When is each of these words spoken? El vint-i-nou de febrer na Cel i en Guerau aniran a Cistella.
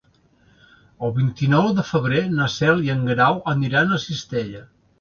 El 1.07 1.13
vint-i-nou 1.17 1.67
de 1.81 1.85
febrer 1.91 2.23
na 2.39 2.49
Cel 2.55 2.83
i 2.89 2.91
en 2.97 3.07
Guerau 3.11 3.41
aniran 3.57 3.97
a 4.01 4.05
Cistella. 4.09 4.67